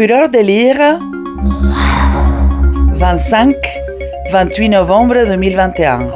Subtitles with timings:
[0.00, 0.78] Fureur de lire
[4.32, 6.08] 25-28 novembre 2021.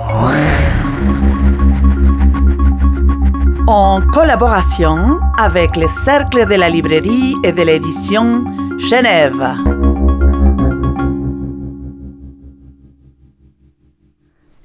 [3.66, 8.46] En collaboration avec le Cercle de la librairie et de l'édition
[8.78, 9.54] Genève.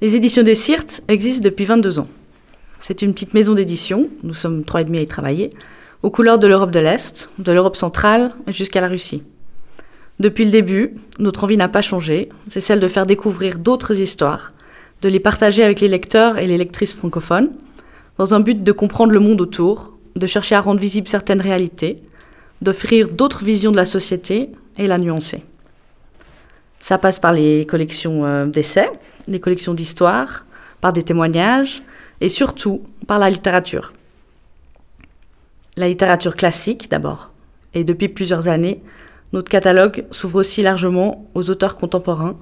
[0.00, 2.08] Les éditions des Sirtes existent depuis 22 ans.
[2.80, 5.50] C'est une petite maison d'édition, nous sommes trois et demi à y travailler,
[6.02, 9.22] aux couleurs de l'Europe de l'Est, de l'Europe centrale jusqu'à la Russie.
[10.18, 14.52] Depuis le début, notre envie n'a pas changé, c'est celle de faire découvrir d'autres histoires,
[15.02, 17.50] de les partager avec les lecteurs et les lectrices francophones,
[18.18, 21.96] dans un but de comprendre le monde autour, de chercher à rendre visibles certaines réalités,
[22.60, 25.42] d'offrir d'autres visions de la société et la nuancer.
[26.80, 28.90] Ça passe par les collections euh, d'essais,
[29.26, 30.44] les collections d'histoires,
[30.80, 31.82] par des témoignages
[32.20, 33.92] et surtout par la littérature.
[35.80, 37.32] La littérature classique d'abord.
[37.72, 38.82] Et depuis plusieurs années,
[39.32, 42.36] notre catalogue s'ouvre aussi largement aux auteurs contemporains,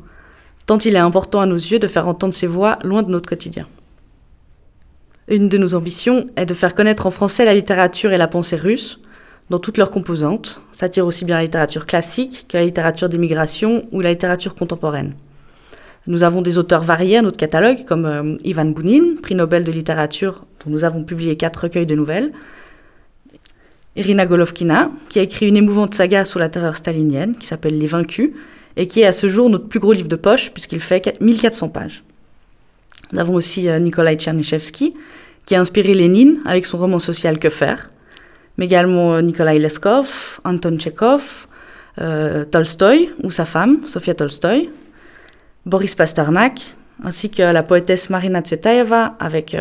[0.66, 3.28] tant il est important à nos yeux de faire entendre ces voix loin de notre
[3.28, 3.68] quotidien.
[5.28, 8.56] Une de nos ambitions est de faire connaître en français la littérature et la pensée
[8.56, 8.98] russe
[9.50, 14.00] dans toutes leurs composantes, c'est-à-dire aussi bien la littérature classique que la littérature d'immigration ou
[14.00, 15.14] la littérature contemporaine.
[16.08, 19.70] Nous avons des auteurs variés à notre catalogue, comme euh, Ivan Bounin, prix Nobel de
[19.70, 22.32] littérature, dont nous avons publié quatre recueils de nouvelles,
[23.98, 27.88] Irina Golovkina, qui a écrit une émouvante saga sur la terreur stalinienne, qui s'appelle Les
[27.88, 28.30] Vaincus,
[28.76, 31.68] et qui est à ce jour notre plus gros livre de poche, puisqu'il fait 1400
[31.70, 32.04] pages.
[33.12, 34.94] Nous avons aussi euh, Nikolai Tchernyshevsky,
[35.46, 37.90] qui a inspiré Lénine avec son roman social Que faire,
[38.56, 41.48] mais également euh, Nikolai Leskov, Anton Tchekhov,
[42.00, 44.70] euh, Tolstoï, ou sa femme, Sofia Tolstoï,
[45.66, 49.56] Boris Pasternak, ainsi que la poétesse Marina Tsvetaeva, avec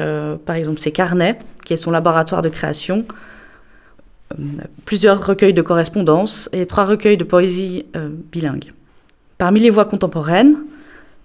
[0.45, 3.05] par exemple ses carnets, qui est son laboratoire de création,
[4.85, 8.73] plusieurs recueils de correspondance et trois recueils de poésie euh, bilingue.
[9.37, 10.57] Parmi les voix contemporaines,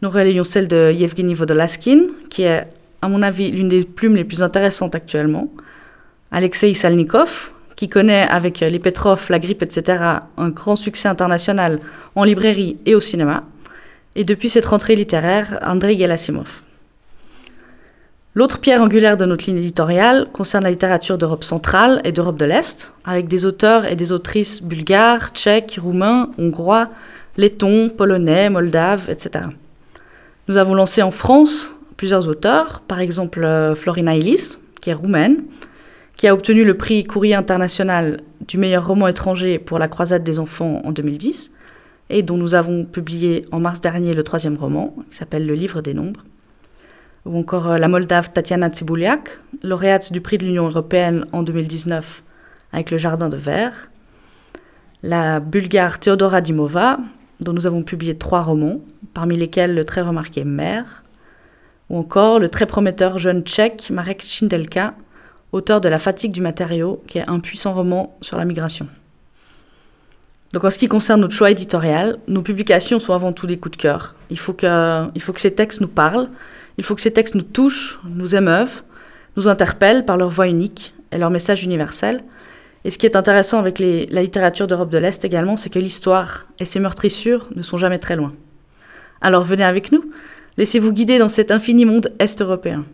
[0.03, 2.67] nous relayons celle de Yevgeny Vodolaskin, qui est,
[3.01, 5.51] à mon avis, l'une des plumes les plus intéressantes actuellement,
[6.31, 10.03] Alexei Salnikov, qui connaît avec les Petrov, la grippe, etc.,
[10.37, 11.81] un grand succès international
[12.15, 13.45] en librairie et au cinéma,
[14.15, 16.63] et depuis cette rentrée littéraire, Andrei Gelasimov.
[18.35, 22.47] L'autre pierre angulaire de notre ligne éditoriale concerne la littérature d'Europe centrale et d'Europe de
[22.47, 26.89] l'Est, avec des auteurs et des autrices bulgares, tchèques, roumains, hongrois,
[27.37, 29.45] lettons, polonais, moldaves, etc.
[30.49, 35.45] Nous avons lancé en France plusieurs auteurs, par exemple euh, Florina Ellis, qui est roumaine,
[36.15, 40.39] qui a obtenu le prix Courrier international du meilleur roman étranger pour La croisade des
[40.39, 41.53] enfants en 2010,
[42.09, 45.83] et dont nous avons publié en mars dernier le troisième roman, qui s'appelle Le livre
[45.83, 46.25] des nombres
[47.25, 52.23] ou encore euh, la Moldave Tatiana Tsibuliak, lauréate du prix de l'Union européenne en 2019
[52.73, 53.91] avec le Jardin de Verre,
[55.03, 56.99] la Bulgare Theodora Dimova,
[57.41, 58.81] dont nous avons publié trois romans,
[59.15, 61.03] parmi lesquels le très remarqué Mère,
[61.91, 64.95] ou encore le très prometteur jeune tchèque Marek Chindelka,
[65.53, 68.89] auteur de La fatigue du matériau, qui est un puissant roman sur la migration.
[70.53, 73.77] Donc en ce qui concerne notre choix éditorial, nos publications sont avant tout des coups
[73.77, 74.15] de cœur.
[74.31, 76.29] Il faut que, il faut que ces textes nous parlent,
[76.83, 78.83] il faut que ces textes nous touchent, nous émeuvent,
[79.37, 82.25] nous interpellent par leur voix unique et leur message universel.
[82.85, 86.49] Et ce qui est intéressant avec la littérature d'Europe de l'Est également, c'est que l'histoire
[86.59, 88.33] et ses meurtrissures ne sont jamais très loin.
[89.21, 90.11] Alors venez avec nous,
[90.57, 92.85] laissez-vous guider dans cet infini monde est-européen.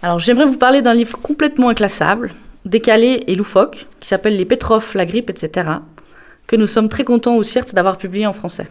[0.00, 2.32] Alors j'aimerais vous parler d'un livre complètement inclassable,
[2.64, 5.68] décalé et loufoque, qui s'appelle Les Petrov, la grippe, etc.,
[6.46, 8.68] que nous sommes très contents au CIRT d'avoir publié en français.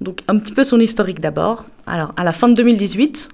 [0.00, 1.66] Donc un petit peu son historique d'abord.
[1.86, 3.28] Alors à la fin de 2018,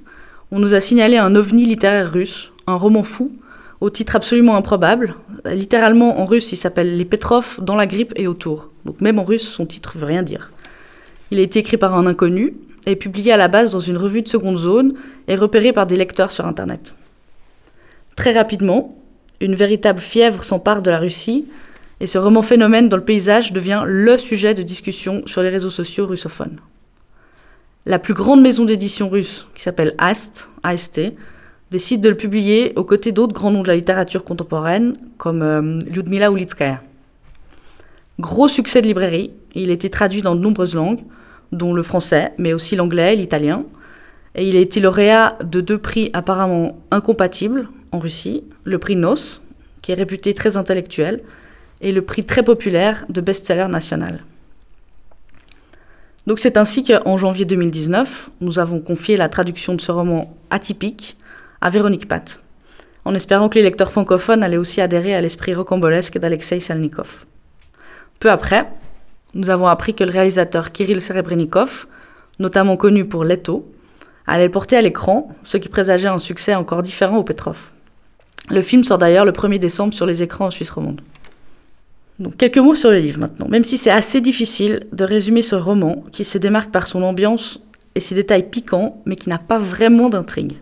[0.51, 3.33] on nous a signalé un ovni littéraire russe, un roman fou,
[3.81, 5.15] au titre absolument improbable.
[5.45, 8.71] Littéralement en russe, il s'appelle Les Petrov dans la grippe et autour.
[8.85, 10.53] Donc même en russe, son titre veut rien dire.
[11.31, 12.55] Il a été écrit par un inconnu
[12.87, 14.95] et publié à la base dans une revue de seconde zone
[15.29, 16.95] et repéré par des lecteurs sur Internet.
[18.17, 18.95] Très rapidement,
[19.41, 21.47] une véritable fièvre s'empare de la Russie
[22.01, 25.71] et ce roman phénomène dans le paysage devient le sujet de discussion sur les réseaux
[25.71, 26.59] sociaux russophones.
[27.87, 31.13] La plus grande maison d'édition russe, qui s'appelle AST, AST,
[31.71, 35.79] décide de le publier aux côtés d'autres grands noms de la littérature contemporaine, comme euh,
[35.87, 36.83] Lyudmila Ulitskaya.
[38.21, 41.01] Gros succès de librairie, il a été traduit dans de nombreuses langues,
[41.53, 43.65] dont le français, mais aussi l'anglais et l'italien.
[44.35, 49.41] Et il a été lauréat de deux prix apparemment incompatibles en Russie, le prix NOS,
[49.83, 51.23] qui est réputé très intellectuel,
[51.85, 54.25] et le prix très populaire de best-seller national.
[56.27, 61.19] Donc c'est ainsi qu'en janvier 2019, nous avons confié la traduction de ce roman atypique
[61.61, 62.41] à Véronique Pat,
[63.05, 67.27] en espérant que les lecteurs francophones allaient aussi adhérer à l'esprit rocambolesque d'Alexei Salnikov.
[68.19, 68.67] Peu après,
[69.35, 71.87] nous avons appris que le réalisateur Kirill Serebrennikov,
[72.39, 73.71] notamment connu pour Leto,
[74.27, 77.73] allait le porter à l'écran, ce qui présageait un succès encore différent au Petrov.
[78.49, 81.03] Le film sort d'ailleurs le 1er décembre sur les écrans en Suisse romande.
[82.39, 83.49] Quelques mots sur le livre maintenant.
[83.49, 87.61] Même si c'est assez difficile de résumer ce roman qui se démarque par son ambiance
[87.97, 90.55] et ses détails piquants, mais qui n'a pas vraiment d'intrigue.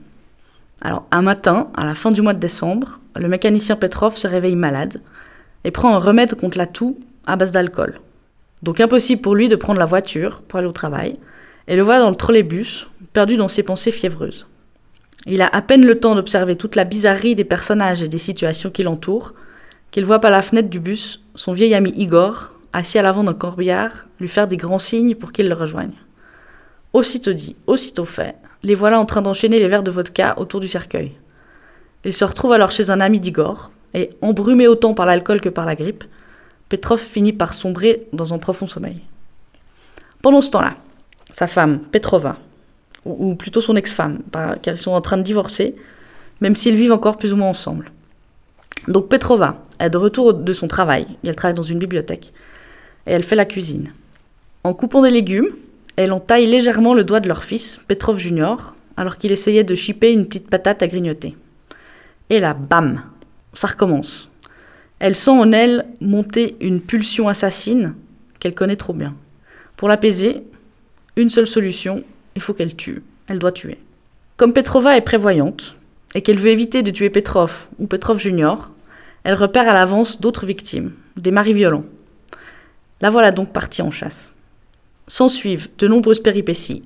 [0.81, 4.57] Alors un matin, à la fin du mois de décembre, le mécanicien Petrov se réveille
[4.57, 5.03] malade
[5.65, 8.01] et prend un remède contre la toux à base d'alcool.
[8.63, 11.19] Donc impossible pour lui de prendre la voiture pour aller au travail,
[11.69, 14.47] et le voilà dans le trolleybus, perdu dans ses pensées fiévreuses.
[15.27, 18.71] Il a à peine le temps d'observer toute la bizarrerie des personnages et des situations
[18.71, 19.35] qui l'entourent,
[19.93, 23.35] qu'il voit par la fenêtre du bus son vieil ami Igor, assis à l'avant d'un
[23.35, 25.93] corbillard, lui faire des grands signes pour qu'il le rejoigne.
[26.93, 30.69] Aussitôt dit, aussitôt fait, les voilà en train d'enchaîner les verres de vodka autour du
[30.69, 31.13] cercueil.
[32.05, 35.67] Il se retrouve alors chez un ami d'Igor, et, embrumé autant par l'alcool que par
[35.67, 36.05] la grippe,
[36.69, 39.03] Petrov finit par sombrer dans un profond sommeil.
[40.23, 40.77] Pendant ce temps-là,
[41.31, 42.39] sa femme, Petrova,
[43.05, 44.21] ou, plutôt son ex-femme,
[44.63, 45.75] car ils sont en train de divorcer,
[46.41, 47.91] même s'ils vivent encore plus ou moins ensemble.
[48.89, 49.57] Donc Petrova
[49.87, 52.33] est de retour de son travail, elle travaille dans une bibliothèque,
[53.07, 53.93] et elle fait la cuisine.
[54.65, 55.49] En coupant des légumes,
[55.97, 60.13] elle entaille légèrement le doigt de leur fils, Petrov Junior, alors qu'il essayait de chipper
[60.13, 61.37] une petite patate à grignoter.
[62.31, 63.03] Et là, bam,
[63.55, 64.31] ça recommence.
[64.99, 67.95] Elle sent en elle monter une pulsion assassine
[68.39, 69.13] qu'elle connaît trop bien.
[69.77, 70.43] Pour l'apaiser,
[71.17, 72.05] une seule solution,
[72.37, 73.03] il faut qu'elle tue.
[73.27, 73.79] Elle doit tuer.
[74.37, 75.75] Comme Petrova est prévoyante,
[76.15, 78.71] et qu'elle veut éviter de tuer Petrov ou Petrov Junior,
[79.25, 81.85] elle repère à l'avance d'autres victimes, des maris violents.
[83.01, 84.33] La voilà donc partie en chasse.
[85.09, 86.83] S'ensuivent de nombreuses péripéties,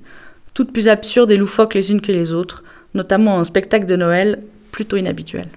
[0.53, 2.63] toutes plus absurdes et loufoques les unes que les autres,
[2.93, 5.49] notamment un spectacle de Noël plutôt inhabituel.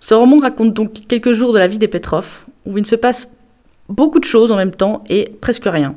[0.00, 3.30] Ce roman raconte donc quelques jours de la vie des Petrov, où il se passe
[3.88, 5.94] beaucoup de choses en même temps et presque rien,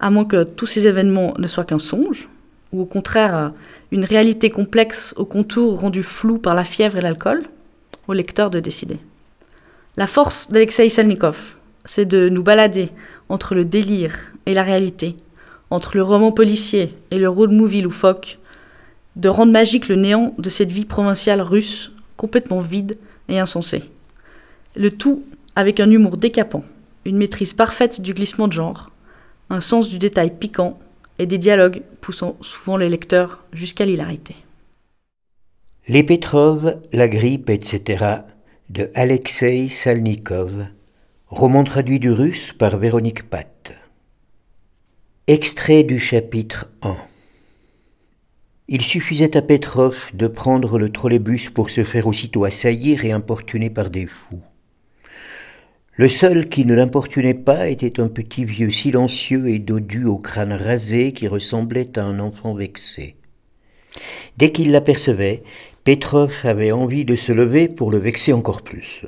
[0.00, 2.28] à moins que tous ces événements ne soient qu'un songe,
[2.72, 3.52] ou au contraire
[3.90, 7.48] une réalité complexe aux contours rendus flous par la fièvre et l'alcool,
[8.08, 8.98] au lecteur de décider.
[9.96, 12.90] La force d'Alexei Salnikov, c'est de nous balader
[13.28, 15.16] entre le délire et la réalité,
[15.70, 18.38] entre le roman policier et le road movie loufoque,
[19.16, 22.98] de rendre magique le néant de cette vie provinciale russe, complètement vide
[23.28, 23.90] et insensée.
[24.76, 25.24] Le tout
[25.54, 26.64] avec un humour décapant,
[27.06, 28.90] une maîtrise parfaite du glissement de genre,
[29.48, 30.78] un sens du détail piquant
[31.18, 34.36] et des dialogues poussant souvent les lecteurs jusqu'à l'hilarité.
[35.88, 38.04] Les Petrov, la grippe, etc.
[38.70, 40.66] de Alexei Salnikov,
[41.28, 43.72] roman traduit du russe par Véronique Pat.
[45.28, 46.96] Extrait du chapitre 1.
[48.66, 53.70] Il suffisait à Petrov de prendre le trolleybus pour se faire aussitôt assaillir et importuner
[53.70, 54.42] par des fous.
[55.92, 60.52] Le seul qui ne l'importunait pas était un petit vieux silencieux et dodu au crâne
[60.52, 63.14] rasé qui ressemblait à un enfant vexé.
[64.36, 65.42] Dès qu'il l'apercevait,
[65.86, 69.04] Petrov avait envie de se lever pour le vexer encore plus.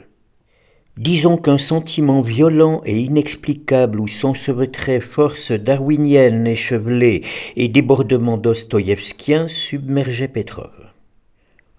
[0.96, 7.24] Disons qu'un sentiment violent et inexplicable où s'enchevêtraient forces darwiniennes échevelées
[7.56, 10.70] et débordements dostoïevskiens submergeait Petrov.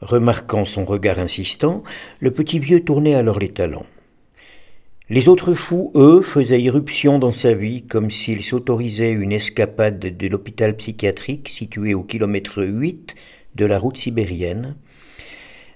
[0.02, 1.82] Remarquant son regard insistant,
[2.20, 3.86] le petit vieux tournait alors les talons.
[5.08, 10.28] Les autres fous, eux, faisaient irruption dans sa vie comme s'ils s'autorisaient une escapade de
[10.28, 13.16] l'hôpital psychiatrique situé au kilomètre 8
[13.56, 14.76] de la route sibérienne,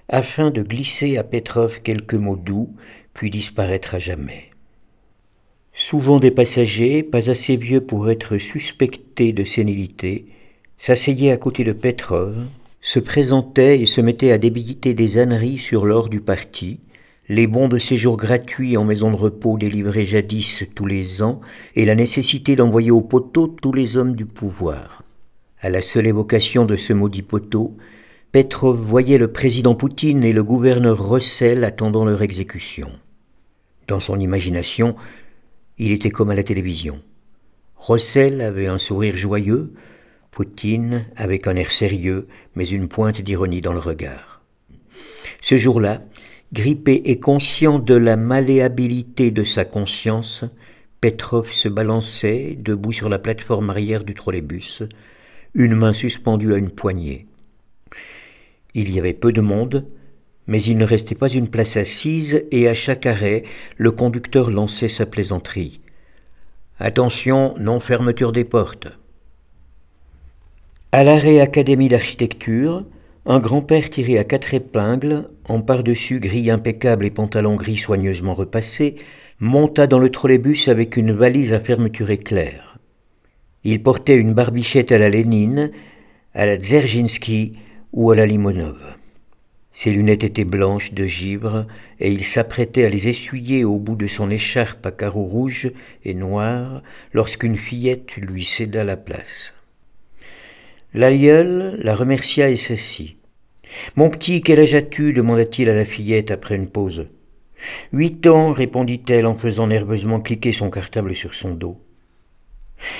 [0.08, 2.70] afin de glisser à Petrov quelques mots doux,
[3.14, 4.50] puis disparaître à jamais.
[5.72, 10.26] Souvent des passagers, pas assez vieux pour être suspectés de sénilité,
[10.78, 12.36] s'asseyaient à côté de Petrov,
[12.80, 16.80] se présentaient et se mettaient à débiter des âneries sur l'or du parti,
[17.28, 21.40] les bons de séjour gratuits en maison de repos délivrés jadis tous les ans,
[21.74, 25.02] et la nécessité d'envoyer au poteau tous les hommes du pouvoir.
[25.60, 27.76] À la seule évocation de ce maudit poteau,
[28.34, 32.90] Petrov voyait le président Poutine et le gouverneur Russell attendant leur exécution.
[33.86, 34.96] Dans son imagination,
[35.78, 36.98] il était comme à la télévision.
[37.76, 39.72] Russell avait un sourire joyeux,
[40.32, 42.26] Poutine avec un air sérieux,
[42.56, 44.42] mais une pointe d'ironie dans le regard.
[45.40, 46.02] Ce jour-là,
[46.52, 50.44] Grippé et conscient de la malléabilité de sa conscience,
[51.00, 54.82] Petrov se balançait, debout sur la plateforme arrière du trolleybus,
[55.54, 57.28] une main suspendue à une poignée.
[58.74, 59.86] Il y avait peu de monde,
[60.46, 63.44] mais il ne restait pas une place assise, et à chaque arrêt,
[63.76, 65.80] le conducteur lançait sa plaisanterie.
[66.78, 68.88] Attention, non fermeture des portes.
[70.90, 72.84] À l'arrêt Académie d'architecture,
[73.26, 78.96] un grand-père tiré à quatre épingles, en par-dessus gris impeccable et pantalon gris soigneusement repassé,
[79.40, 82.78] monta dans le trolleybus avec une valise à fermeture éclair.
[83.64, 85.70] Il portait une barbichette à la Lénine,
[86.34, 87.52] à la Dzerzhinsky
[87.94, 88.96] ou à la Limonov.
[89.70, 91.64] Ses lunettes étaient blanches de givre
[92.00, 95.70] et il s'apprêtait à les essuyer au bout de son écharpe à carreaux rouges
[96.04, 96.82] et noirs
[97.12, 99.54] lorsqu'une fillette lui céda la place.
[100.92, 103.16] L'aïeul la remercia et s'assit.
[103.94, 105.12] Mon petit, quel âge as-tu?
[105.12, 107.06] demanda-t-il à la fillette après une pause.
[107.92, 111.80] Huit ans, répondit-elle en faisant nerveusement cliquer son cartable sur son dos.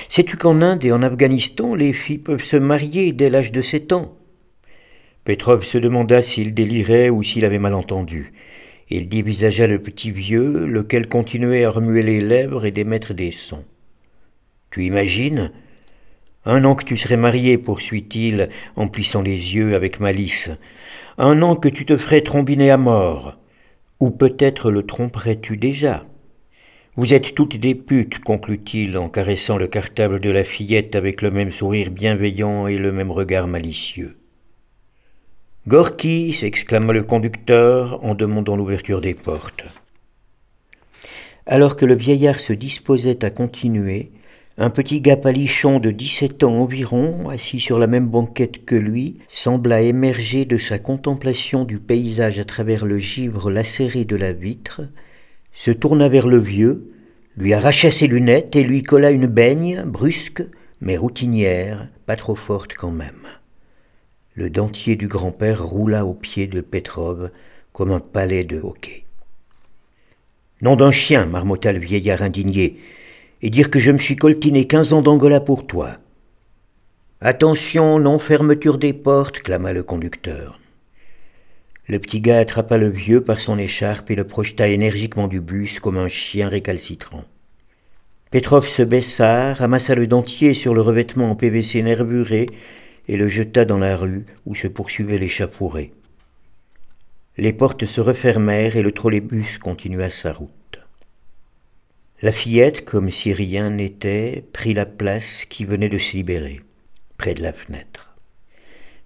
[0.07, 3.91] Sais-tu qu'en Inde et en Afghanistan, les filles peuvent se marier dès l'âge de sept
[3.91, 4.17] ans?
[5.25, 8.31] Petrov se demanda s'il délirait ou s'il avait mal entendu.
[8.91, 13.65] Il dévisagea le petit vieux, lequel continuait à remuer les lèvres et d'émettre des sons.
[14.69, 15.51] Tu imagines?
[16.45, 20.51] Un an que tu serais marié, poursuit-il, en plissant les yeux avec malice.
[21.17, 23.39] Un an que tu te ferais trombiner à mort.
[23.99, 26.05] Ou peut-être le tromperais-tu déjà
[26.97, 31.31] Vous êtes toutes des putes, conclut-il en caressant le cartable de la fillette avec le
[31.31, 34.17] même sourire bienveillant et le même regard malicieux.
[35.67, 39.63] Gorky s'exclama le conducteur en demandant l'ouverture des portes.
[41.47, 44.11] Alors que le vieillard se disposait à continuer,
[44.59, 49.81] un petit gars de dix-sept ans environ, assis sur la même banquette que lui, sembla
[49.81, 54.81] émerger de sa contemplation du paysage à travers le givre lacéré de la vitre,
[55.51, 56.91] se tourna vers le vieux,
[57.37, 60.43] lui arracha ses lunettes et lui colla une baigne, brusque,
[60.79, 63.27] mais routinière, pas trop forte quand même.
[64.37, 67.31] Le dentier du grand-père roula aux pieds de Petrov
[67.71, 69.05] comme un palais de hockey.
[70.61, 72.77] Nom d'un chien, marmotta le vieillard indigné,
[73.41, 75.99] et dire que je me suis coltiné quinze ans d'Angola pour toi.
[77.21, 80.59] Attention, non fermeture des portes, clama le conducteur.
[81.87, 85.79] Le petit gars attrapa le vieux par son écharpe et le projeta énergiquement du bus
[85.79, 87.23] comme un chien récalcitrant.
[88.31, 92.47] Petrov se baissa, ramassa le dentier sur le revêtement en PVC nervuré
[93.07, 95.93] et le jeta dans la rue où se poursuivait l'échafourée.
[97.37, 100.79] Les portes se refermèrent et le trolleybus continua sa route.
[102.21, 106.61] La fillette, comme si rien n'était, prit la place qui venait de se libérer,
[107.17, 108.15] près de la fenêtre.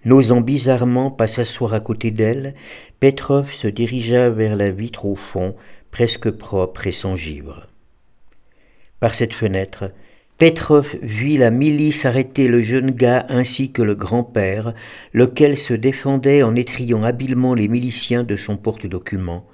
[0.06, 2.54] N'osant bizarrement pas s'asseoir à côté d'elle,
[3.00, 5.56] Petrov se dirigea vers la vitre au fond,
[5.92, 7.68] presque propre et sans givre.
[9.00, 9.92] Par cette fenêtre,
[10.40, 14.74] Petrov vit la milice arrêter le jeune gars ainsi que le grand-père,
[15.12, 19.46] lequel se défendait en étriant habilement les miliciens de son porte-document,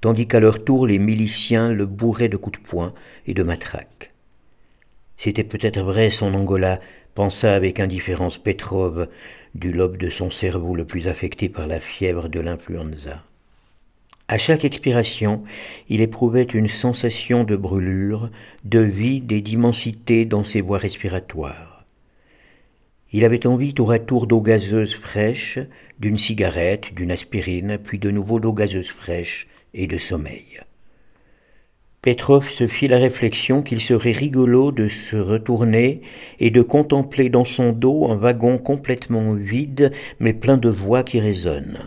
[0.00, 2.94] tandis qu'à leur tour les miliciens le bourraient de coups de poing
[3.26, 4.14] et de matraques.
[5.18, 6.80] C'était peut-être vrai son Angola,
[7.14, 9.08] pensa avec indifférence Petrov,
[9.54, 13.22] du lobe de son cerveau le plus affecté par la fièvre de l'influenza.
[14.32, 15.42] À chaque expiration,
[15.90, 18.30] il éprouvait une sensation de brûlure,
[18.64, 21.84] de vide et d'immensité dans ses voies respiratoires.
[23.12, 25.58] Il avait envie tour à tour d'eau gazeuse fraîche,
[26.00, 30.62] d'une cigarette, d'une aspirine, puis de nouveau d'eau gazeuse fraîche et de sommeil.
[32.00, 36.00] Petrov se fit la réflexion qu'il serait rigolo de se retourner
[36.40, 41.20] et de contempler dans son dos un wagon complètement vide mais plein de voix qui
[41.20, 41.86] résonnent.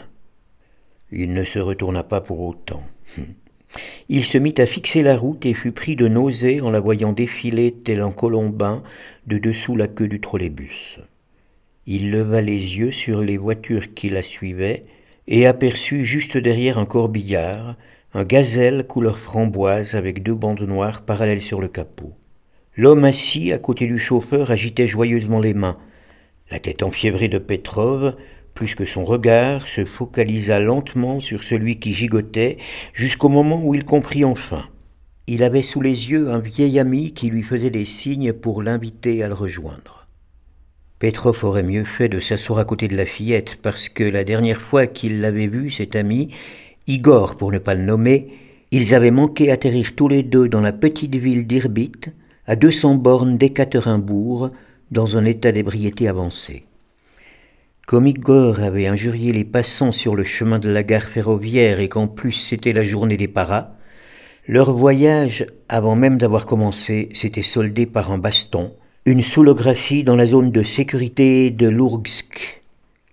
[1.18, 2.84] Il ne se retourna pas pour autant.
[4.10, 7.14] Il se mit à fixer la route et fut pris de nausée en la voyant
[7.14, 8.84] défiler tel un colombin
[9.26, 11.00] de dessous la queue du trolleybus.
[11.88, 14.84] Il leva les yeux sur les voitures qui la suivaient
[15.28, 17.76] et aperçut juste derrière un corbillard
[18.14, 22.14] un gazelle couleur framboise avec deux bandes noires parallèles sur le capot.
[22.78, 25.78] L'homme assis à côté du chauffeur agitait joyeusement les mains.
[26.50, 28.16] La tête enfiévrée de Petrov
[28.56, 32.58] plus que son regard se focalisa lentement sur celui qui gigotait
[32.94, 34.64] jusqu'au moment où il comprit enfin.
[35.28, 39.22] Il avait sous les yeux un vieil ami qui lui faisait des signes pour l'inviter
[39.24, 40.08] à le rejoindre.
[41.00, 44.62] Petrov aurait mieux fait de s'asseoir à côté de la fillette parce que la dernière
[44.62, 46.34] fois qu'il l'avait vu, cet ami,
[46.88, 48.30] Igor pour ne pas le nommer,
[48.72, 51.92] ils avaient manqué atterrir tous les deux dans la petite ville d'Irbit,
[52.48, 54.52] à 200 bornes d'Ekaterinbourg,
[54.92, 56.66] dans un état d'ébriété avancé.
[57.86, 62.08] Comme Igor avait injurié les passants sur le chemin de la gare ferroviaire et qu'en
[62.08, 63.76] plus c'était la journée des paras,
[64.48, 68.74] leur voyage, avant même d'avoir commencé, s'était soldé par un baston,
[69.06, 72.64] une soulographie dans la zone de sécurité de l'Ourgsk,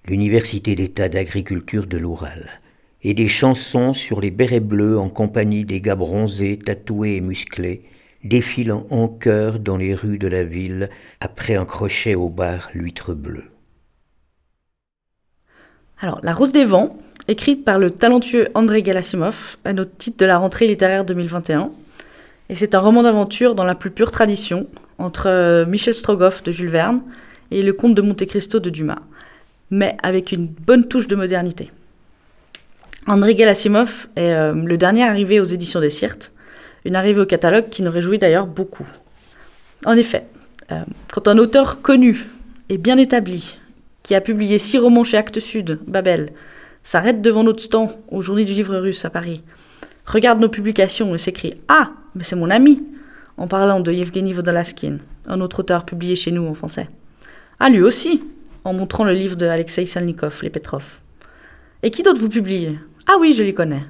[0.07, 2.59] l'université d'État d'agriculture de l'Oural,
[3.03, 7.83] et des chansons sur les bérets bleus en compagnie des gars bronzés, tatoués et musclés,
[8.25, 10.89] défilant en chœur dans les rues de la ville
[11.21, 13.52] après un crochet au bar l'huître bleue.
[16.03, 20.27] Alors, La Rose des Vents, écrite par le talentueux André Galasimov, à notre titre de
[20.27, 21.71] la rentrée littéraire 2021.
[22.49, 24.67] Et c'est un roman d'aventure dans la plus pure tradition,
[24.99, 27.03] entre euh, Michel Strogoff de Jules Verne
[27.53, 28.99] et Le Comte de Monte Cristo de Dumas,
[29.71, 31.71] mais avec une bonne touche de modernité.
[33.07, 36.33] André Gelasimov est euh, le dernier arrivé aux éditions des Sirtes,
[36.85, 38.89] une arrivée au catalogue qui nous réjouit d'ailleurs beaucoup.
[39.87, 40.27] En effet,
[40.73, 40.83] euh,
[41.13, 42.27] quand un auteur connu
[42.71, 43.57] et bien établi,
[44.03, 46.33] qui a publié six romans chez Actes Sud, Babel,
[46.83, 49.43] s'arrête devant notre stand au Journée du livre russe à Paris,
[50.05, 52.83] regarde nos publications et s'écrie Ah, mais c'est mon ami
[53.37, 56.89] en parlant de Yevgeny Vodolaskin, un autre auteur publié chez nous en français.
[57.59, 58.23] Ah, lui aussi
[58.65, 61.01] en montrant le livre de Alexei Salnikov, Les Petrov.
[61.83, 62.79] Et qui d'autre vous publie?
[63.09, 63.83] Ah oui, je les connais.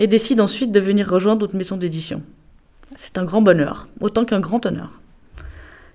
[0.00, 2.22] Et décide ensuite de venir rejoindre d'autres maisons d'édition.
[2.96, 5.00] C'est un grand bonheur, autant qu'un grand honneur.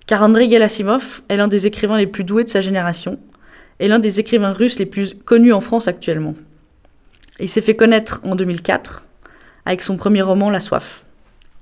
[0.08, 3.20] Car Andrei Gelasimov est l'un des écrivains les plus doués de sa génération
[3.80, 6.36] et l'un des écrivains russes les plus connus en France actuellement.
[7.40, 9.06] Il s'est fait connaître en 2004
[9.66, 11.04] avec son premier roman La Soif.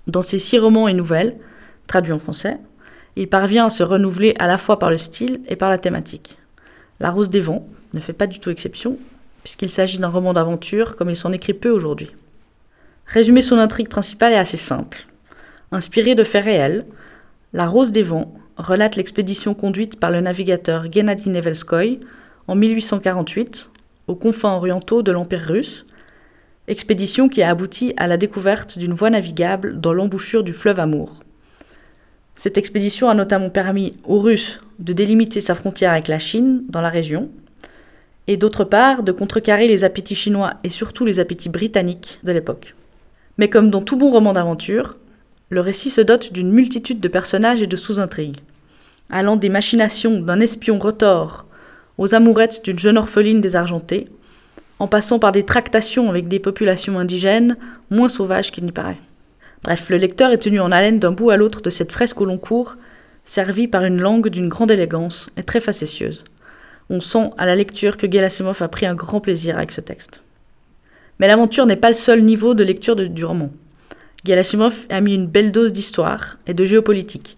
[0.08, 1.36] Dans ses six romans et nouvelles,
[1.88, 2.58] traduits en français,
[3.16, 6.38] il parvient à se renouveler à la fois par le style et par la thématique.
[7.00, 8.98] La Rose des Vents ne fait pas du tout exception,
[9.44, 12.12] puisqu'il s'agit d'un roman d'aventure comme il s'en écrit peu aujourd'hui.
[13.06, 15.06] Résumer son intrigue principale est assez simple.
[15.72, 16.86] Inspiré de faits réels,
[17.54, 22.00] La Rose des Vents relate l'expédition conduite par le navigateur Gennady Nevelskoy
[22.48, 23.70] en 1848
[24.08, 25.86] aux confins orientaux de l'Empire russe,
[26.68, 31.24] expédition qui a abouti à la découverte d'une voie navigable dans l'embouchure du fleuve Amour.
[32.36, 36.82] Cette expédition a notamment permis aux Russes de délimiter sa frontière avec la Chine dans
[36.82, 37.30] la région,
[38.28, 42.76] et d'autre part de contrecarrer les appétits chinois et surtout les appétits britanniques de l'époque.
[43.38, 44.98] Mais comme dans tout bon roman d'aventure,
[45.50, 48.42] le récit se dote d'une multitude de personnages et de sous-intrigues,
[49.10, 51.46] allant des machinations d'un espion retors
[51.98, 54.08] aux amourettes d'une jeune orpheline désargentée,
[54.80, 57.58] en passant par des tractations avec des populations indigènes
[57.90, 59.00] moins sauvages qu'il n'y paraît.
[59.64, 62.26] Bref, le lecteur est tenu en haleine d'un bout à l'autre de cette fresque au
[62.26, 62.76] long cours,
[63.26, 66.24] servie par une langue d'une grande élégance et très facétieuse.
[66.90, 70.22] On sent à la lecture que Gelasimov a pris un grand plaisir avec ce texte.
[71.20, 73.52] Mais l'aventure n'est pas le seul niveau de lecture du roman.
[74.24, 77.37] Gelasimov a mis une belle dose d'histoire et de géopolitique,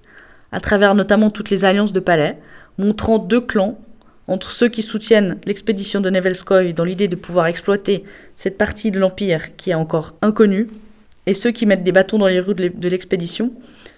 [0.51, 2.37] à travers notamment toutes les alliances de palais,
[2.77, 3.79] montrant deux clans
[4.27, 8.03] entre ceux qui soutiennent l'expédition de Nevelskoy dans l'idée de pouvoir exploiter
[8.35, 10.67] cette partie de l'Empire qui est encore inconnue,
[11.25, 13.51] et ceux qui mettent des bâtons dans les roues de l'expédition,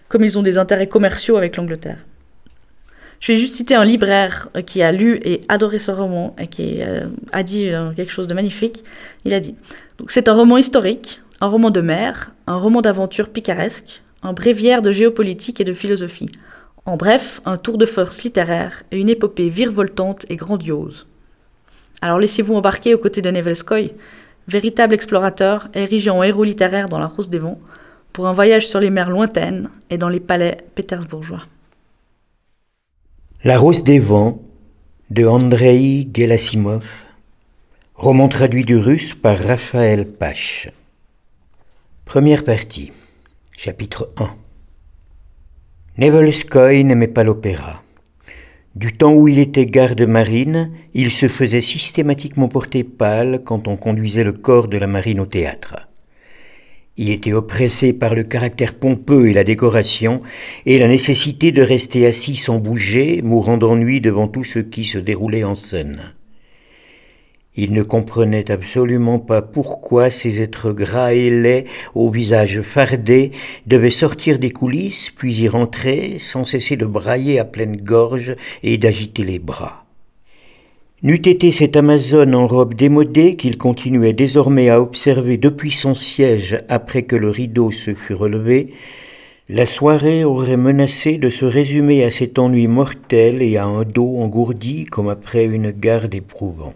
[0.07, 1.99] comme ils ont des intérêts commerciaux avec l'Angleterre.
[3.21, 6.47] Je vais juste citer un libraire euh, qui a lu et adoré ce roman et
[6.47, 8.83] qui euh, a dit euh, quelque chose de magnifique.
[9.25, 9.55] Il a dit
[10.07, 14.91] c'est un roman historique, un roman de mer, un roman d'aventure picaresque, un bréviaire de
[14.91, 16.29] géopolitique et de philosophie.
[16.85, 21.07] En bref, un tour de force littéraire et une épopée virevoltante et grandiose.
[22.01, 23.93] Alors laissez-vous embarquer aux côtés de Nevelskoy,
[24.47, 27.59] véritable explorateur érigé en héros littéraire dans la Rose des Vents,
[28.13, 31.45] pour un voyage sur les mers lointaines et dans les palais pétersbourgeois.
[33.43, 34.41] La Rose des Vents
[35.09, 36.85] de Andrei Gelasimov,
[37.95, 40.69] roman traduit du russe par Raphaël Pache.
[42.05, 42.91] Première partie,
[43.63, 44.27] chapitre 1.
[45.99, 47.83] Nevelskoy n'aimait pas l'opéra.
[48.73, 53.77] Du temps où il était garde marine, il se faisait systématiquement porter pâle quand on
[53.77, 55.87] conduisait le corps de la marine au théâtre.
[56.97, 60.23] Il était oppressé par le caractère pompeux et la décoration,
[60.65, 64.97] et la nécessité de rester assis sans bouger, mourant d'ennui devant tout ce qui se
[64.97, 66.15] déroulait en scène.
[67.57, 73.31] Il ne comprenait absolument pas pourquoi ces êtres gras et laids, au visage fardé,
[73.67, 78.77] devaient sortir des coulisses, puis y rentrer, sans cesser de brailler à pleine gorge et
[78.77, 79.85] d'agiter les bras.
[81.03, 86.63] N'eût été cette Amazone en robe démodée qu'il continuait désormais à observer depuis son siège
[86.69, 88.73] après que le rideau se fut relevé,
[89.49, 94.19] la soirée aurait menacé de se résumer à cet ennui mortel et à un dos
[94.19, 96.75] engourdi comme après une garde éprouvante.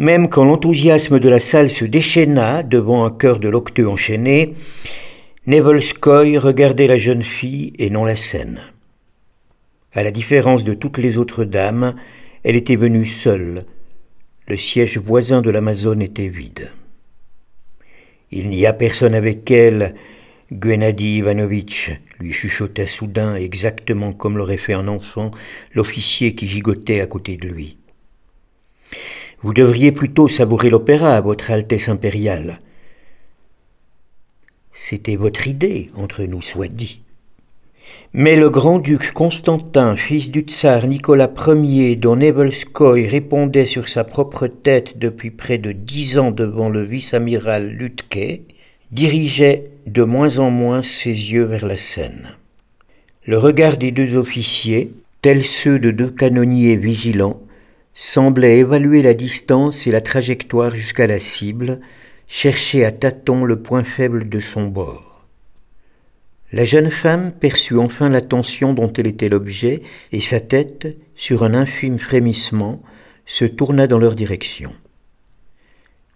[0.00, 4.54] Même quand l'enthousiasme de la salle se déchaîna devant un cœur de l'octeux enchaîné,
[5.46, 8.62] Nevelskoy regardait la jeune fille et non la scène.
[9.92, 11.96] À la différence de toutes les autres dames,
[12.44, 13.64] elle était venue seule.
[14.48, 16.72] Le siège voisin de l'Amazone était vide.
[18.30, 19.96] Il n'y a personne avec elle,
[20.50, 25.30] Gennady Ivanovitch, lui chuchota soudain, exactement comme l'aurait fait un enfant,
[25.74, 27.76] l'officier qui gigotait à côté de lui.
[29.42, 32.58] Vous devriez plutôt savourer l'opéra, votre Altesse impériale.
[34.72, 37.00] C'était votre idée, entre nous soit dit.
[38.12, 44.46] Mais le grand-duc Constantin, fils du tsar Nicolas Ier, dont Nevelskoy répondait sur sa propre
[44.46, 48.42] tête depuis près de dix ans devant le vice-amiral Lutke,
[48.90, 52.36] dirigeait de moins en moins ses yeux vers la scène.
[53.24, 57.40] Le regard des deux officiers, tels ceux de deux canonniers vigilants,
[58.02, 61.80] semblait évaluer la distance et la trajectoire jusqu'à la cible,
[62.28, 65.26] chercher à tâtons le point faible de son bord.
[66.50, 69.82] La jeune femme perçut enfin l'attention dont elle était l'objet,
[70.12, 72.80] et sa tête, sur un infime frémissement,
[73.26, 74.72] se tourna dans leur direction.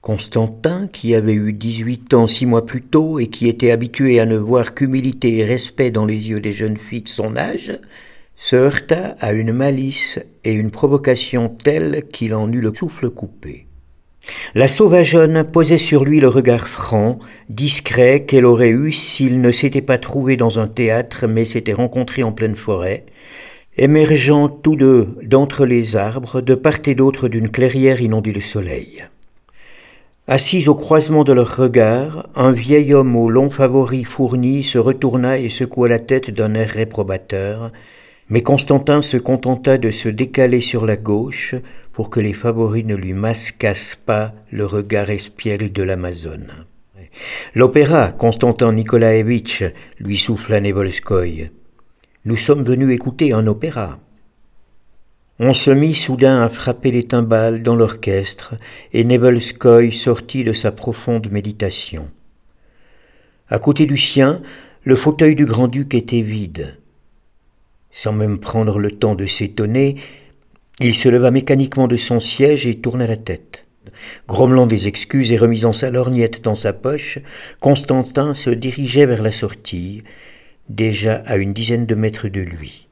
[0.01, 4.25] Constantin, qui avait eu dix-huit ans six mois plus tôt et qui était habitué à
[4.25, 7.79] ne voir qu'humilité et respect dans les yeux des jeunes filles de son âge,
[8.37, 13.67] se heurta à une malice et une provocation telles qu'il en eut le souffle coupé.
[14.55, 17.19] La sauvageonne posait sur lui le regard franc,
[17.49, 22.23] discret qu'elle aurait eu s'il ne s'était pas trouvé dans un théâtre mais s'était rencontré
[22.23, 23.05] en pleine forêt,
[23.77, 29.05] émergeant tous deux d'entre les arbres, de part et d'autre d'une clairière inondée de soleil.
[30.27, 35.39] Assis au croisement de leurs regards, un vieil homme aux longs favoris fournis se retourna
[35.39, 37.71] et secoua la tête d'un air réprobateur,
[38.29, 41.55] mais Constantin se contenta de se décaler sur la gauche
[41.93, 46.65] pour que les favoris ne lui masquassent pas le regard espiègle de l'Amazone.
[47.55, 49.65] L'opéra, Constantin Nikolaevitch,
[49.99, 51.51] lui souffla Nevolskoï.
[52.25, 53.99] Nous sommes venus écouter un opéra.
[55.41, 58.55] On se mit soudain à frapper les timbales dans l'orchestre,
[58.93, 62.09] et Nebelskoy sortit de sa profonde méditation.
[63.49, 64.43] À côté du sien,
[64.85, 66.79] le fauteuil du grand-duc était vide.
[67.97, 69.95] Sans même prendre le temps de s'étonner,
[70.81, 73.67] il se leva mécaniquement de son siège et tourna la tête.
[74.27, 77.21] Grommelant des excuses et remisant sa lorgnette dans sa poche,
[77.61, 80.03] Constantin se dirigeait vers la sortie,
[80.69, 82.89] déjà à une dizaine de mètres de lui.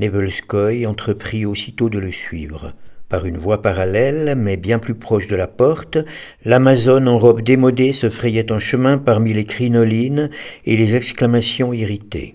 [0.00, 2.72] Nebelskoy entreprit aussitôt de le suivre.
[3.08, 5.98] Par une voie parallèle, mais bien plus proche de la porte,
[6.44, 10.28] l'Amazone en robe démodée se frayait un chemin parmi les crinolines
[10.64, 12.34] et les exclamations irritées.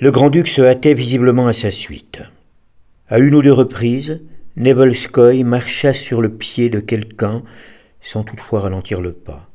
[0.00, 2.22] Le grand-duc se hâtait visiblement à sa suite.
[3.10, 4.22] À une ou deux reprises,
[4.56, 7.42] Nebelskoy marcha sur le pied de quelqu'un
[8.00, 9.50] sans toutefois ralentir le pas.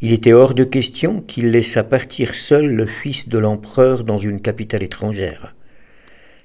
[0.00, 4.40] Il était hors de question qu'il laissât partir seul le fils de l'empereur dans une
[4.40, 5.54] capitale étrangère.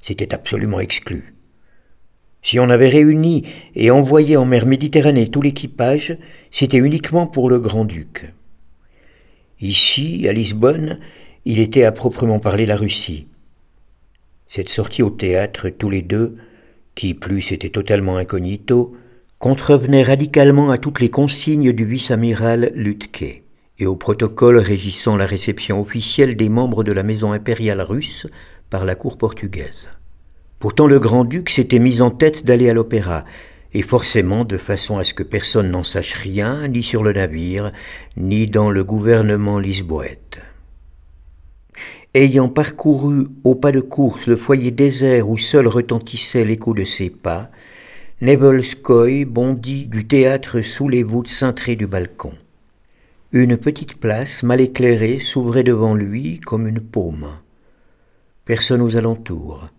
[0.04, 1.34] C'était absolument exclu.
[2.44, 6.16] Si on avait réuni et envoyé en mer Méditerranée tout l'équipage,
[6.52, 8.32] c'était uniquement pour le grand-duc.
[9.62, 11.00] Ici, à Lisbonne,
[11.46, 13.28] il était à proprement parler la Russie.
[14.48, 16.36] Cette sortie au théâtre, tous les deux,
[16.96, 18.96] qui plus était totalement incognito,
[19.40, 23.44] contrevenait radicalement à toutes les consignes du vice-amiral Lutke
[23.80, 28.28] et au protocole régissant la réception officielle des membres de la maison impériale russe
[28.70, 29.90] par la cour portugaise.
[30.60, 33.26] Pourtant le grand-duc s'était mis en tête d'aller à l'opéra,
[33.74, 37.72] et forcément de façon à ce que personne n'en sache rien, ni sur le navire,
[38.16, 40.40] ni dans le gouvernement lisboète.
[42.16, 47.10] Ayant parcouru au pas de course le foyer désert où seul retentissait l'écho de ses
[47.10, 47.50] pas,
[48.22, 52.34] Nevelskoy bondit du théâtre sous les voûtes cintrées du balcon.
[53.32, 57.30] Une petite place mal éclairée s'ouvrait devant lui comme une paume.
[58.46, 59.70] Personne aux alentours.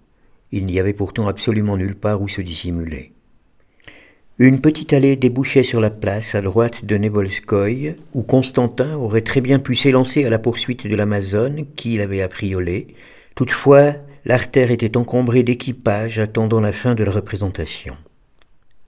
[0.50, 3.13] Il n'y avait pourtant absolument nulle part où se dissimuler.
[4.40, 9.40] Une petite allée débouchait sur la place à droite de Nebolskoy, où Constantin aurait très
[9.40, 12.88] bien pu s'élancer à la poursuite de l'Amazone qui l'avait appriolé.
[13.36, 13.92] Toutefois,
[14.24, 17.96] l'artère était encombrée d'équipages attendant la fin de la représentation.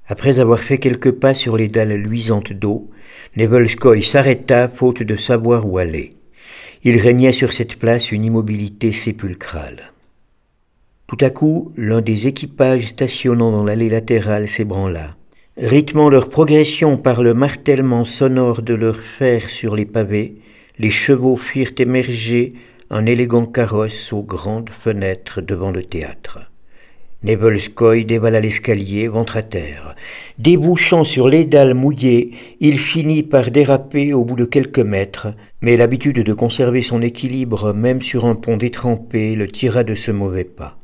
[0.09, 2.91] Après avoir fait quelques pas sur les dalles luisantes d'eau,
[3.37, 6.15] Nevelskoy s'arrêta faute de savoir où aller.
[6.83, 9.93] Il régnait sur cette place une immobilité sépulcrale.
[11.07, 15.15] Tout à coup, l'un des équipages stationnant dans l'allée latérale s'ébranla.
[15.59, 20.35] Rythmant leur progression par le martèlement sonore de leurs fers sur les pavés,
[20.79, 22.53] les chevaux firent émerger
[22.91, 26.41] un élégant carrosse aux grandes fenêtres devant le théâtre.
[27.23, 29.97] Nevelskoy dévala l'escalier, ventre à terre.
[30.39, 35.29] Débouchant sur les dalles mouillées, il finit par déraper au bout de quelques mètres,
[35.63, 40.11] mais l'habitude de conserver son équilibre même sur un pont détrempé le tira de ce
[40.11, 40.77] mauvais pas.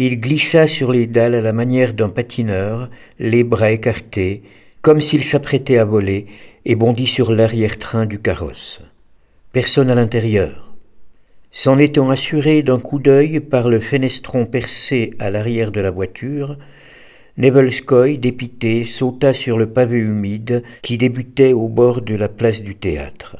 [0.00, 4.42] Il glissa sur les dalles à la manière d'un patineur, les bras écartés,
[4.80, 6.26] comme s'il s'apprêtait à voler,
[6.64, 8.80] et bondit sur l'arrière-train du carrosse.
[9.52, 10.72] Personne à l'intérieur.
[11.50, 16.58] S'en étant assuré d'un coup d'œil par le fenestron percé à l'arrière de la voiture,
[17.36, 22.76] Nevelskoy, dépité, sauta sur le pavé humide qui débutait au bord de la place du
[22.76, 23.34] théâtre.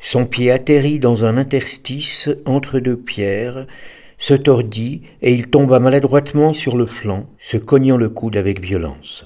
[0.00, 3.68] Son pied atterrit dans un interstice entre deux pierres,
[4.20, 9.24] se tordit et il tomba maladroitement sur le flanc, se cognant le coude avec violence.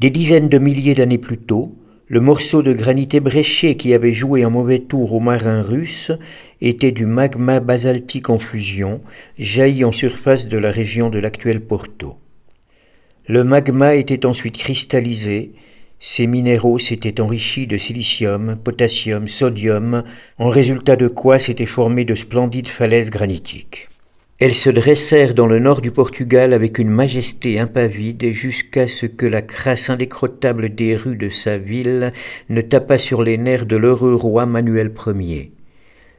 [0.00, 1.76] Des dizaines de milliers d'années plus tôt,
[2.10, 6.10] Le morceau de granit ébréché qui avait joué un mauvais tour aux marins russes
[6.62, 9.02] était du magma basaltique en fusion,
[9.38, 12.16] jailli en surface de la région de l'actuel Porto.
[13.26, 15.52] Le magma était ensuite cristallisé,
[16.00, 20.04] ces minéraux s'étaient enrichis de silicium, potassium, sodium,
[20.38, 23.88] en résultat de quoi s'étaient formées de splendides falaises granitiques.
[24.40, 29.26] Elles se dressèrent dans le nord du Portugal avec une majesté impavide jusqu'à ce que
[29.26, 32.12] la crasse indécrottable des rues de sa ville
[32.48, 35.50] ne tapât sur les nerfs de l'heureux roi Manuel Ier.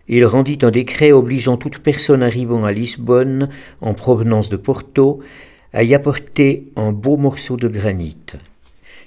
[0.10, 3.48] Il rendit un décret obligeant toute personne arrivant à Lisbonne
[3.80, 5.22] en provenance de Porto
[5.72, 8.18] à y apporter un beau morceau de granit.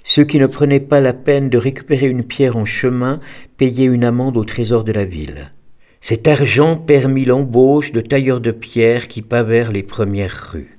[0.03, 3.19] Ceux qui ne prenaient pas la peine de récupérer une pierre en chemin
[3.57, 5.51] payaient une amende au trésor de la ville.
[6.01, 10.77] Cet argent permit l'embauche de tailleurs de pierre qui pavèrent les premières rues.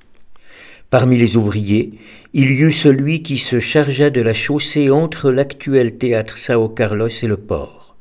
[0.91, 1.91] Parmi les ouvriers,
[2.35, 7.09] il y eut celui qui se chargea de la chaussée entre l'actuel théâtre Sao Carlos
[7.09, 7.97] et le port.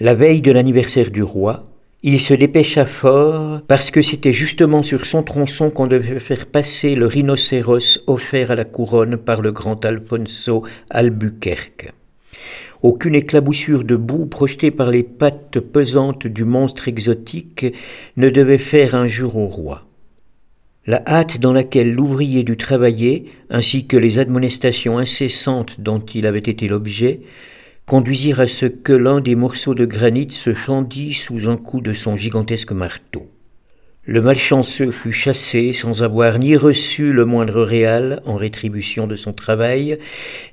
[0.00, 1.64] La veille de l'anniversaire du roi,
[2.02, 6.94] il se dépêcha fort parce que c'était justement sur son tronçon qu'on devait faire passer
[6.94, 11.92] le rhinocéros offert à la couronne par le grand Alfonso Albuquerque.
[12.82, 17.66] Aucune éclaboussure de boue projetée par les pattes pesantes du monstre exotique
[18.16, 19.86] ne devait faire un jour au roi.
[20.86, 26.38] La hâte dans laquelle l'ouvrier dut travailler, ainsi que les admonestations incessantes dont il avait
[26.38, 27.20] été l'objet,
[27.90, 31.92] conduisirent à ce que l'un des morceaux de granit se fendît sous un coup de
[31.92, 33.28] son gigantesque marteau.
[34.04, 39.32] Le malchanceux fut chassé sans avoir ni reçu le moindre réal en rétribution de son
[39.32, 39.98] travail,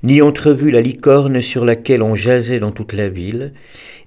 [0.02, 3.52] ni entrevu la licorne sur laquelle on jasait dans toute la ville,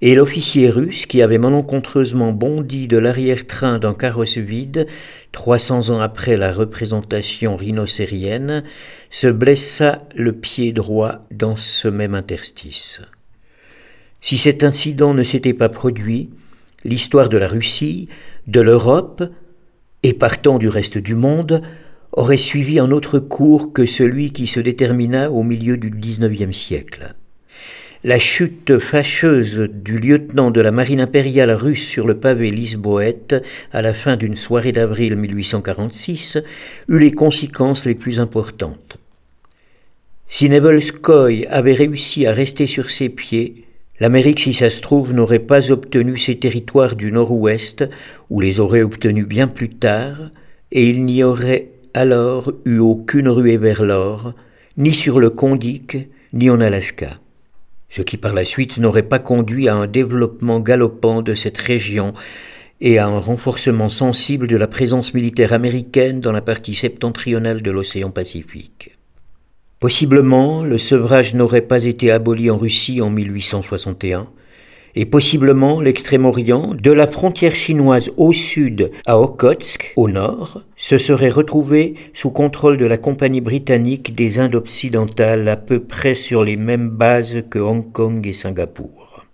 [0.02, 4.88] et l'officier russe, qui avait malencontreusement bondi de l'arrière-train d'un carrosse vide,
[5.32, 8.66] trois cents ans après la représentation rhinocérienne,
[9.10, 13.00] se blessa le pied droit dans ce même interstice.
[14.22, 16.30] Si cet incident ne s'était pas produit,
[16.86, 18.08] l'histoire de la Russie,
[18.48, 19.24] de l'Europe,
[20.04, 21.64] et partant du reste du monde,
[22.14, 27.16] aurait suivi un autre cours que celui qui se détermina au milieu du XIXe siècle.
[28.04, 33.36] La chute fâcheuse du lieutenant de la marine impériale russe sur le pavé lisboète
[33.72, 36.40] à la fin d'une soirée d'avril 1846
[36.90, 38.98] eut les conséquences les plus importantes.
[40.26, 43.66] Si Nebelskoy avait réussi à rester sur ses pieds,
[44.02, 47.88] L'Amérique, si ça se trouve, n'aurait pas obtenu ces territoires du nord-ouest,
[48.32, 50.32] ou les aurait obtenus bien plus tard,
[50.72, 54.34] et il n'y aurait alors eu aucune ruée vers l'or,
[54.76, 56.00] ni sur le Kondik,
[56.34, 57.20] ni en Alaska.
[57.90, 62.16] Ce qui par la suite n'aurait pas conduit à un développement galopant de cette région
[62.80, 67.70] et à un renforcement sensible de la présence militaire américaine dans la partie septentrionale de
[67.70, 68.98] l'océan Pacifique.
[69.82, 74.28] Possiblement, le sevrage n'aurait pas été aboli en Russie en 1861,
[74.94, 81.30] et possiblement l'extrême-orient, de la frontière chinoise au sud à Okhotsk, au nord, se serait
[81.30, 86.58] retrouvé sous contrôle de la Compagnie britannique des Indes occidentales à peu près sur les
[86.58, 89.26] mêmes bases que Hong Kong et Singapour.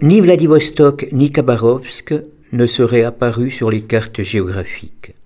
[0.00, 2.14] Ni Vladivostok ni Khabarovsk
[2.52, 5.17] ne seraient apparus sur les cartes géographiques.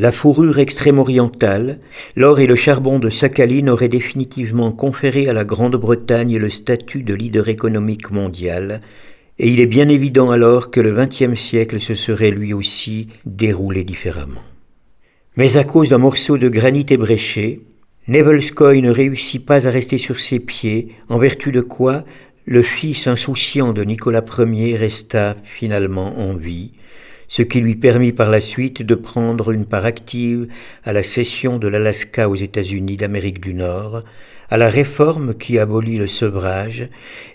[0.00, 1.80] La fourrure extrême-orientale,
[2.14, 7.14] l'or et le charbon de Sakhaline auraient définitivement conféré à la Grande-Bretagne le statut de
[7.14, 8.78] leader économique mondial,
[9.40, 13.82] et il est bien évident alors que le XXe siècle se serait lui aussi déroulé
[13.82, 14.44] différemment.
[15.36, 17.62] Mais à cause d'un morceau de granit ébréché,
[18.06, 22.04] Nevelskoy ne réussit pas à rester sur ses pieds, en vertu de quoi
[22.44, 26.70] le fils insouciant de Nicolas Ier resta finalement en vie,
[27.28, 30.48] ce qui lui permit par la suite de prendre une part active
[30.84, 34.00] à la cession de l'Alaska aux États-Unis d'Amérique du Nord,
[34.50, 36.88] à la réforme qui abolit le sevrage,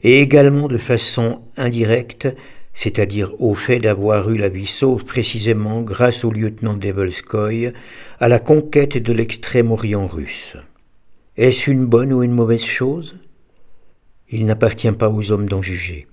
[0.03, 2.27] et également de façon indirecte,
[2.73, 7.71] c'est-à-dire au fait d'avoir eu la vie sauve précisément grâce au lieutenant Develskoy,
[8.19, 10.57] à la conquête de l'extrême-orient russe.
[11.37, 13.15] Est-ce une bonne ou une mauvaise chose?
[14.29, 16.07] Il n'appartient pas aux hommes d'en juger.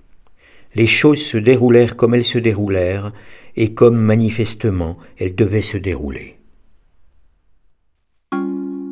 [0.75, 3.11] Les choses se déroulèrent comme elles se déroulèrent,
[3.55, 6.37] et comme manifestement elles devaient se dérouler.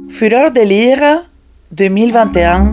[0.10, 1.24] Fureur de lire
[1.72, 2.72] 2021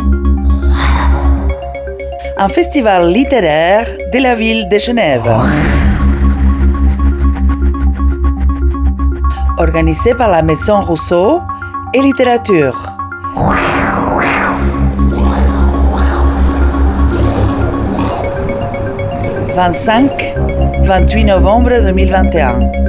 [2.39, 5.31] Un festival littéraire de la ville de Genève.
[9.59, 11.41] Organisé par la Maison Rousseau
[11.95, 12.77] et Littérature.
[19.57, 20.36] 25
[20.87, 22.86] 28 novembre 2021.